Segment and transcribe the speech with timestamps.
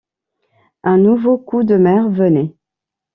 [0.81, 2.55] Un nouveau coup de mer venait.